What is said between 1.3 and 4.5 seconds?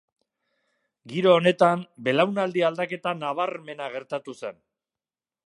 honetan belaunaldi aldaketa nabarmena gertatu